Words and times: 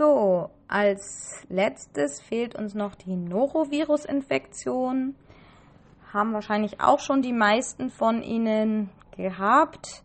So, 0.00 0.48
als 0.66 1.44
letztes 1.50 2.22
fehlt 2.22 2.54
uns 2.54 2.72
noch 2.74 2.94
die 2.94 3.16
Norovirus-Infektion. 3.16 5.14
Haben 6.10 6.32
wahrscheinlich 6.32 6.80
auch 6.80 7.00
schon 7.00 7.20
die 7.20 7.34
meisten 7.34 7.90
von 7.90 8.22
Ihnen 8.22 8.88
gehabt. 9.14 10.02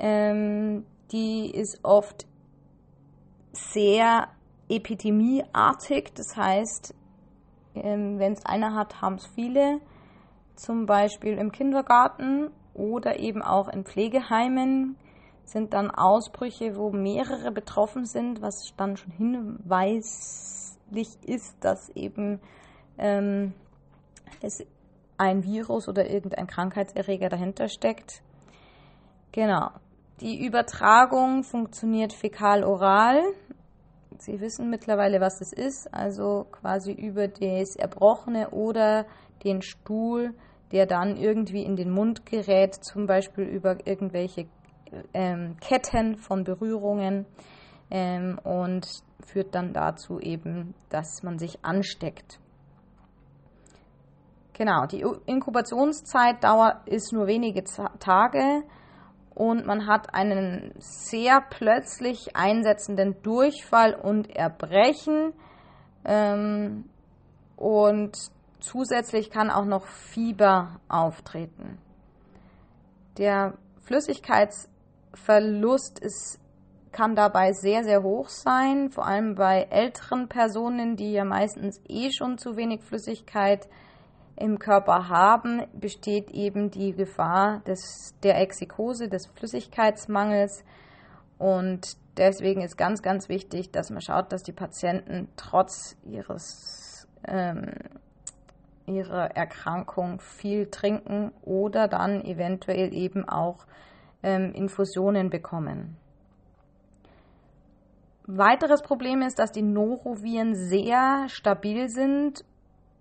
Ähm, 0.00 0.84
die 1.12 1.48
ist 1.48 1.78
oft 1.84 2.26
sehr 3.52 4.26
epidemieartig, 4.68 6.10
das 6.16 6.36
heißt, 6.36 6.92
ähm, 7.76 8.18
wenn 8.18 8.32
es 8.32 8.44
einer 8.44 8.74
hat, 8.74 9.00
haben 9.00 9.14
es 9.14 9.28
viele, 9.28 9.80
zum 10.56 10.86
Beispiel 10.86 11.38
im 11.38 11.52
Kindergarten 11.52 12.50
oder 12.74 13.20
eben 13.20 13.42
auch 13.42 13.68
in 13.68 13.84
Pflegeheimen 13.84 14.96
sind 15.48 15.72
dann 15.72 15.90
Ausbrüche, 15.90 16.76
wo 16.76 16.90
mehrere 16.90 17.50
betroffen 17.50 18.04
sind, 18.04 18.42
was 18.42 18.74
dann 18.76 18.96
schon 18.96 19.12
hinweislich 19.12 21.08
ist, 21.24 21.56
dass 21.60 21.88
eben 21.90 22.40
ähm, 22.98 23.54
es 24.42 24.64
ein 25.16 25.42
Virus 25.44 25.88
oder 25.88 26.08
irgendein 26.08 26.46
Krankheitserreger 26.46 27.28
dahinter 27.28 27.68
steckt. 27.68 28.22
Genau. 29.32 29.70
Die 30.20 30.44
Übertragung 30.44 31.44
funktioniert 31.44 32.12
fäkal-oral. 32.12 33.22
Sie 34.18 34.40
wissen 34.40 34.68
mittlerweile, 34.68 35.20
was 35.20 35.40
es 35.40 35.52
ist, 35.52 35.92
also 35.94 36.46
quasi 36.50 36.92
über 36.92 37.28
das 37.28 37.76
Erbrochene 37.76 38.50
oder 38.50 39.06
den 39.44 39.62
Stuhl, 39.62 40.34
der 40.72 40.86
dann 40.86 41.16
irgendwie 41.16 41.62
in 41.62 41.76
den 41.76 41.90
Mund 41.90 42.26
gerät, 42.26 42.74
zum 42.74 43.06
Beispiel 43.06 43.44
über 43.44 43.86
irgendwelche 43.86 44.48
ähm, 45.14 45.56
Ketten 45.60 46.16
von 46.16 46.44
Berührungen 46.44 47.26
ähm, 47.90 48.38
und 48.42 48.86
führt 49.24 49.54
dann 49.54 49.72
dazu 49.72 50.20
eben, 50.20 50.74
dass 50.90 51.22
man 51.22 51.38
sich 51.38 51.64
ansteckt. 51.64 52.38
Genau, 54.54 54.86
die 54.86 55.04
Inkubationszeit 55.26 56.42
dauert 56.42 56.88
ist 56.88 57.12
nur 57.12 57.28
wenige 57.28 57.62
Tage 57.62 58.64
und 59.34 59.66
man 59.66 59.86
hat 59.86 60.12
einen 60.14 60.74
sehr 60.78 61.40
plötzlich 61.48 62.34
einsetzenden 62.34 63.22
Durchfall 63.22 63.94
und 63.94 64.34
Erbrechen 64.34 65.32
ähm, 66.04 66.90
und 67.56 68.16
zusätzlich 68.58 69.30
kann 69.30 69.50
auch 69.50 69.64
noch 69.64 69.86
Fieber 69.86 70.80
auftreten. 70.88 71.78
Der 73.16 73.54
Flüssigkeitsverlust 75.14 75.98
ist, 76.00 76.40
kann 76.92 77.14
dabei 77.14 77.52
sehr, 77.52 77.84
sehr 77.84 78.02
hoch 78.02 78.28
sein, 78.28 78.90
vor 78.90 79.06
allem 79.06 79.34
bei 79.34 79.66
älteren 79.70 80.28
Personen, 80.28 80.96
die 80.96 81.12
ja 81.12 81.24
meistens 81.24 81.80
eh 81.88 82.10
schon 82.10 82.38
zu 82.38 82.56
wenig 82.56 82.82
Flüssigkeit 82.82 83.68
im 84.36 84.58
Körper 84.58 85.08
haben, 85.08 85.66
besteht 85.74 86.30
eben 86.30 86.70
die 86.70 86.92
Gefahr 86.92 87.60
des, 87.66 88.14
der 88.22 88.40
Exikose, 88.40 89.08
des 89.08 89.26
Flüssigkeitsmangels. 89.26 90.64
Und 91.38 91.96
deswegen 92.16 92.62
ist 92.62 92.76
ganz, 92.76 93.02
ganz 93.02 93.28
wichtig, 93.28 93.70
dass 93.70 93.90
man 93.90 94.00
schaut, 94.00 94.32
dass 94.32 94.42
die 94.42 94.52
Patienten 94.52 95.28
trotz 95.36 95.96
ihres, 96.04 97.06
ähm, 97.26 97.72
ihrer 98.86 99.36
Erkrankung 99.36 100.20
viel 100.20 100.70
trinken 100.70 101.32
oder 101.42 101.86
dann 101.86 102.24
eventuell 102.24 102.94
eben 102.94 103.28
auch 103.28 103.66
ähm, 104.22 104.52
Infusionen 104.52 105.30
bekommen. 105.30 105.96
Weiteres 108.26 108.82
Problem 108.82 109.22
ist, 109.22 109.38
dass 109.38 109.52
die 109.52 109.62
Noroviren 109.62 110.54
sehr 110.54 111.28
stabil 111.28 111.88
sind 111.88 112.44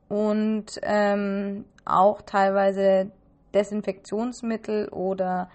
und 0.08 0.66
ähm, 0.84 1.66
auch 1.84 2.22
teilweise 2.22 3.12
Desinfektionsmittel 3.54 4.88
oder 4.90 5.50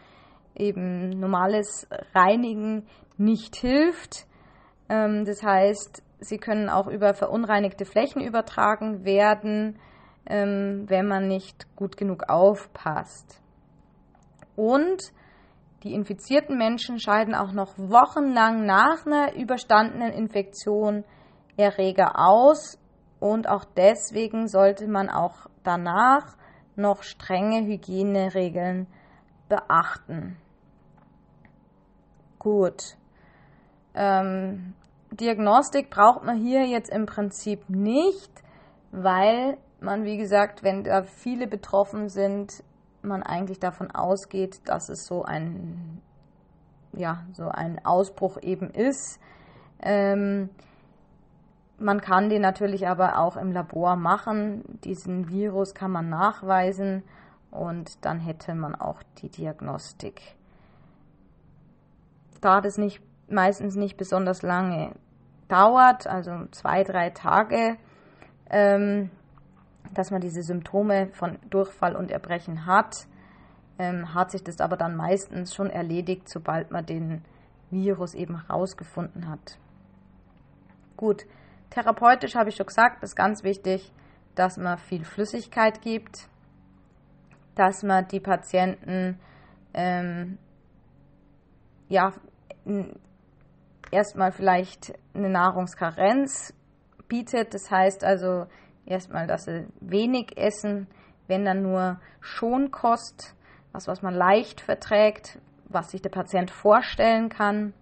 eben 0.54 1.08
normales 1.08 1.86
Reinigen 2.14 2.86
nicht 3.16 3.56
hilft. 3.56 4.26
Ähm, 4.88 5.24
das 5.24 5.42
heißt, 5.42 6.02
sie 6.20 6.38
können 6.38 6.68
auch 6.68 6.86
über 6.86 7.14
verunreinigte 7.14 7.84
Flächen 7.84 8.22
übertragen 8.22 9.04
werden, 9.04 9.78
ähm, 10.26 10.84
wenn 10.88 11.06
man 11.06 11.28
nicht 11.28 11.74
gut 11.76 11.96
genug 11.96 12.28
aufpasst. 12.28 13.40
Und 14.54 15.12
die 15.82 15.94
infizierten 15.94 16.56
Menschen 16.56 16.98
scheiden 16.98 17.34
auch 17.34 17.52
noch 17.52 17.76
wochenlang 17.76 18.64
nach 18.66 19.06
einer 19.06 19.34
überstandenen 19.34 20.12
Infektion 20.12 21.04
Erreger 21.56 22.18
aus, 22.18 22.78
und 23.22 23.48
auch 23.48 23.64
deswegen 23.64 24.48
sollte 24.48 24.88
man 24.88 25.08
auch 25.08 25.46
danach 25.62 26.36
noch 26.74 27.04
strenge 27.04 27.64
Hygieneregeln 27.64 28.88
beachten. 29.48 30.36
Gut. 32.40 32.96
Ähm, 33.94 34.74
Diagnostik 35.12 35.88
braucht 35.88 36.24
man 36.24 36.36
hier 36.38 36.66
jetzt 36.66 36.90
im 36.90 37.06
Prinzip 37.06 37.68
nicht, 37.68 38.32
weil 38.90 39.56
man, 39.78 40.04
wie 40.04 40.16
gesagt, 40.16 40.64
wenn 40.64 40.82
da 40.82 41.04
viele 41.04 41.46
betroffen 41.46 42.08
sind, 42.08 42.64
man 43.04 43.22
eigentlich 43.22 43.58
davon 43.58 43.90
ausgeht, 43.90 44.60
dass 44.66 44.88
es 44.88 45.06
so 45.06 45.24
ein, 45.24 46.00
ja, 46.92 47.24
so 47.32 47.48
ein 47.48 47.84
Ausbruch 47.84 48.38
eben 48.42 48.70
ist. 48.70 49.18
Ähm, 49.80 50.50
man 51.78 52.00
kann 52.00 52.28
den 52.28 52.42
natürlich 52.42 52.86
aber 52.86 53.18
auch 53.18 53.36
im 53.36 53.52
Labor 53.52 53.96
machen. 53.96 54.62
Diesen 54.84 55.28
Virus 55.28 55.74
kann 55.74 55.90
man 55.90 56.08
nachweisen 56.08 57.02
und 57.50 58.04
dann 58.04 58.20
hätte 58.20 58.54
man 58.54 58.74
auch 58.74 59.02
die 59.18 59.28
Diagnostik. 59.28 60.36
Da 62.40 62.60
das 62.60 62.78
nicht, 62.78 63.02
meistens 63.28 63.74
nicht 63.76 63.96
besonders 63.96 64.42
lange 64.42 64.92
dauert, 65.48 66.06
also 66.06 66.46
zwei, 66.50 66.82
drei 66.82 67.10
Tage, 67.10 67.76
ähm, 68.48 69.10
dass 69.92 70.10
man 70.10 70.20
diese 70.20 70.42
Symptome 70.42 71.08
von 71.12 71.38
Durchfall 71.50 71.96
und 71.96 72.10
Erbrechen 72.10 72.66
hat, 72.66 73.06
ähm, 73.78 74.14
hat 74.14 74.30
sich 74.30 74.42
das 74.42 74.60
aber 74.60 74.76
dann 74.76 74.96
meistens 74.96 75.54
schon 75.54 75.70
erledigt, 75.70 76.28
sobald 76.28 76.70
man 76.70 76.86
den 76.86 77.22
Virus 77.70 78.14
eben 78.14 78.36
rausgefunden 78.36 79.28
hat. 79.28 79.58
Gut, 80.96 81.26
Therapeutisch 81.72 82.34
habe 82.34 82.50
ich 82.50 82.56
schon 82.56 82.66
gesagt, 82.66 83.02
ist 83.02 83.16
ganz 83.16 83.44
wichtig, 83.44 83.92
dass 84.34 84.58
man 84.58 84.76
viel 84.76 85.04
Flüssigkeit 85.04 85.80
gibt, 85.80 86.28
dass 87.54 87.82
man 87.82 88.06
die 88.08 88.20
Patienten 88.20 89.18
ähm, 89.72 90.36
ja 91.88 92.12
erstmal 93.90 94.32
vielleicht 94.32 94.92
eine 95.14 95.30
Nahrungskarenz 95.30 96.52
bietet. 97.08 97.54
Das 97.54 97.70
heißt 97.70 98.04
also 98.04 98.46
erstmal, 98.86 99.26
dass 99.26 99.44
sie 99.44 99.66
wenig 99.80 100.36
essen, 100.36 100.86
wenn 101.28 101.44
dann 101.44 101.62
nur 101.62 102.00
Schonkost, 102.20 103.34
was, 103.72 103.88
was 103.88 104.02
man 104.02 104.14
leicht 104.14 104.60
verträgt, 104.60 105.38
was 105.68 105.90
sich 105.90 106.02
der 106.02 106.10
Patient 106.10 106.50
vorstellen 106.50 107.28
kann. 107.28 107.72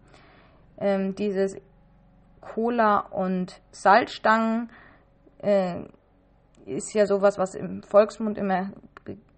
Ähm, 0.79 1.15
dieses 1.15 1.57
Cola 2.41 2.99
und 2.99 3.61
Salzstangen 3.71 4.71
äh, 5.39 5.83
ist 6.67 6.95
ja 6.95 7.07
sowas, 7.07 7.39
was 7.39 7.55
im 7.55 7.83
Volksmund 7.83 8.39
immer 8.39 8.71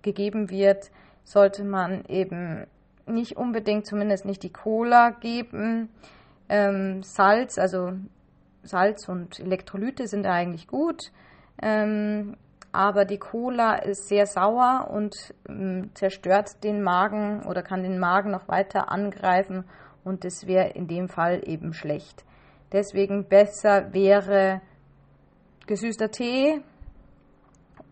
gegeben 0.02 0.50
wird, 0.50 0.90
sollte 1.24 1.64
man 1.64 2.04
eben 2.06 2.66
nicht 3.06 3.36
unbedingt, 3.36 3.86
zumindest 3.86 4.24
nicht 4.24 4.42
die 4.42 4.52
Cola 4.52 5.10
geben. 5.10 5.88
Ähm, 6.48 7.02
Salz, 7.02 7.58
also 7.58 7.92
Salz 8.62 9.08
und 9.08 9.40
Elektrolyte 9.40 10.06
sind 10.06 10.26
eigentlich 10.26 10.66
gut, 10.68 11.10
ähm, 11.60 12.36
aber 12.72 13.04
die 13.04 13.18
Cola 13.18 13.74
ist 13.74 14.08
sehr 14.08 14.26
sauer 14.26 14.88
und 14.90 15.34
ähm, 15.48 15.90
zerstört 15.94 16.64
den 16.64 16.82
Magen 16.82 17.42
oder 17.42 17.62
kann 17.62 17.82
den 17.82 17.98
Magen 17.98 18.30
noch 18.30 18.48
weiter 18.48 18.90
angreifen 18.90 19.64
und 20.04 20.24
das 20.24 20.46
wäre 20.46 20.70
in 20.70 20.88
dem 20.88 21.08
Fall 21.08 21.42
eben 21.44 21.74
schlecht. 21.74 22.24
Deswegen 22.72 23.28
besser 23.28 23.92
wäre 23.92 24.62
gesüßter 25.66 26.10
Tee 26.10 26.62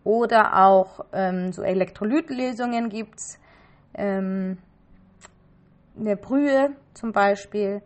oder 0.03 0.65
auch 0.65 1.05
ähm, 1.13 1.53
so 1.53 1.61
Elektrolytlösungen 1.61 2.89
gibt 2.89 3.19
es. 3.19 3.39
Ähm, 3.93 4.57
eine 5.99 6.15
Brühe 6.15 6.71
zum 6.93 7.11
Beispiel 7.11 7.81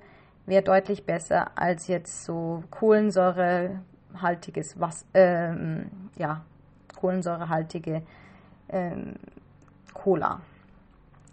wäre 0.45 0.63
deutlich 0.63 1.05
besser 1.05 1.51
als 1.57 1.87
jetzt 1.87 2.23
so 2.23 2.63
kohlensäurehaltiges 4.15 4.79
Wasser, 4.79 5.05
ähm, 5.13 5.89
ja, 6.17 6.41
kohlensäurehaltige 6.99 8.01
ähm, 8.69 9.15
Cola. 9.93 10.41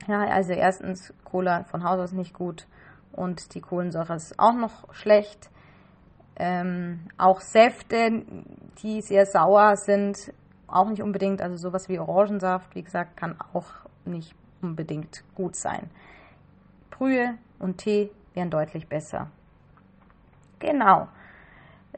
Ja, 0.08 0.26
also 0.26 0.52
erstens 0.52 1.14
Cola 1.24 1.64
von 1.64 1.84
Haus 1.84 2.00
aus 2.00 2.12
nicht 2.12 2.34
gut 2.34 2.66
und 3.12 3.54
die 3.54 3.60
Kohlensäure 3.60 4.14
ist 4.14 4.38
auch 4.38 4.54
noch 4.54 4.92
schlecht. 4.92 5.50
Ähm, 6.36 7.00
auch 7.18 7.40
Säfte, 7.40 8.24
die 8.82 9.00
sehr 9.02 9.26
sauer 9.26 9.76
sind, 9.76 10.32
auch 10.66 10.88
nicht 10.88 11.02
unbedingt. 11.02 11.40
Also 11.40 11.56
sowas 11.56 11.88
wie 11.88 11.98
Orangensaft, 11.98 12.74
wie 12.74 12.82
gesagt, 12.82 13.16
kann 13.16 13.36
auch 13.52 13.66
nicht 14.04 14.34
unbedingt 14.60 15.22
gut 15.34 15.54
sein. 15.54 15.90
Brühe 16.90 17.34
und 17.58 17.78
Tee 17.78 18.10
wären 18.34 18.50
deutlich 18.50 18.88
besser. 18.88 19.30
Genau. 20.58 21.08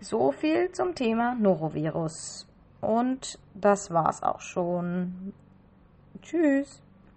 So 0.00 0.32
viel 0.32 0.70
zum 0.72 0.94
Thema 0.94 1.34
Norovirus. 1.34 2.46
Und 2.80 3.38
das 3.54 3.90
war's 3.90 4.22
auch 4.22 4.40
schon. 4.40 5.32
Tschüss. 6.22 6.82